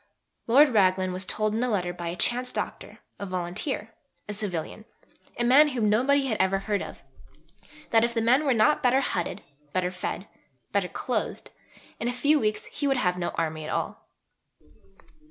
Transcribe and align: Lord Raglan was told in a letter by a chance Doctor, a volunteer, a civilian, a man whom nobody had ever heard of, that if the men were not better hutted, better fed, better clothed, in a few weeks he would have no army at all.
Lord 0.47 0.69
Raglan 0.69 1.13
was 1.13 1.25
told 1.25 1.53
in 1.53 1.61
a 1.61 1.69
letter 1.69 1.93
by 1.93 2.07
a 2.07 2.15
chance 2.15 2.51
Doctor, 2.51 2.97
a 3.19 3.27
volunteer, 3.27 3.93
a 4.27 4.33
civilian, 4.33 4.85
a 5.37 5.43
man 5.43 5.67
whom 5.67 5.91
nobody 5.91 6.25
had 6.25 6.37
ever 6.39 6.57
heard 6.57 6.81
of, 6.81 7.03
that 7.91 8.03
if 8.03 8.11
the 8.15 8.19
men 8.19 8.43
were 8.43 8.53
not 8.55 8.81
better 8.81 9.01
hutted, 9.01 9.43
better 9.73 9.91
fed, 9.91 10.25
better 10.71 10.87
clothed, 10.87 11.51
in 11.99 12.07
a 12.07 12.11
few 12.13 12.39
weeks 12.39 12.65
he 12.65 12.87
would 12.87 12.97
have 12.97 13.15
no 13.19 13.29
army 13.37 13.63
at 13.63 13.69
all. 13.69 14.09